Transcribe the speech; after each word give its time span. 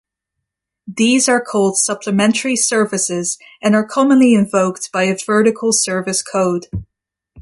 These 0.87 1.29
are 1.29 1.39
called 1.39 1.77
supplementary 1.77 2.55
services 2.55 3.37
and 3.61 3.75
are 3.75 3.85
commonly 3.85 4.33
invoked 4.33 4.91
by 4.91 5.03
a 5.03 5.15
Vertical 5.27 5.71
service 5.71 6.23
code. 6.23 6.65